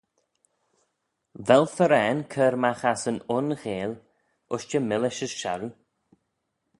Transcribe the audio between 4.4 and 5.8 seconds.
ushtey millish as sharroo?